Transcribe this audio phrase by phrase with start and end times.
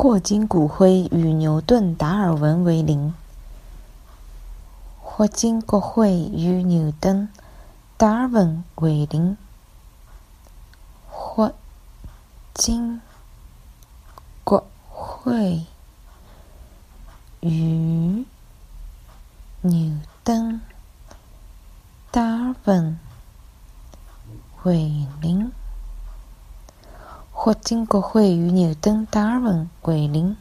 [0.00, 3.12] 霍金骨灰与牛顿、达尔文为邻。
[5.00, 7.28] 霍金骨灰与牛顿、
[7.96, 9.36] 达尔文为邻。
[11.08, 11.52] 霍
[12.54, 13.00] 金
[14.44, 15.66] 骨灰
[17.40, 18.24] 与
[19.62, 20.60] 牛顿、
[22.12, 23.00] 达尔文
[24.62, 25.50] 为邻。
[27.40, 30.36] 霍金国会与牛顿、达尔文会灵。